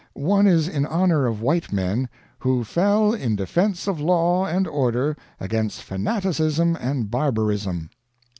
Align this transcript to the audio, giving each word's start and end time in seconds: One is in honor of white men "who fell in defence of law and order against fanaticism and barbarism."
One 0.15 0.47
is 0.47 0.67
in 0.67 0.87
honor 0.87 1.27
of 1.27 1.41
white 1.43 1.71
men 1.71 2.09
"who 2.39 2.63
fell 2.63 3.13
in 3.13 3.35
defence 3.35 3.85
of 3.87 3.99
law 4.01 4.45
and 4.47 4.65
order 4.67 5.15
against 5.39 5.83
fanaticism 5.83 6.75
and 6.77 7.11
barbarism." 7.11 7.91